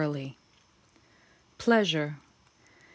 PLEASURE. 1.59 2.17